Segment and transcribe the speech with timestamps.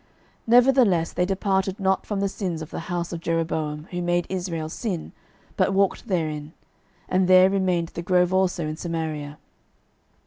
[0.47, 4.25] 12:013:006 Nevertheless they departed not from the sins of the house of Jeroboam, who made
[4.29, 5.11] Israel sin,
[5.55, 6.53] but walked therein:
[7.07, 9.37] and there remained the grove also in Samaria.)